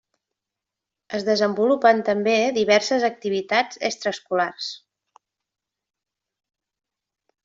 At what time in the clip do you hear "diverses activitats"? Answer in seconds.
2.55-3.79